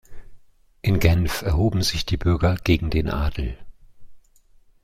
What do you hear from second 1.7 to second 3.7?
sich die Bürger gegen den Adel.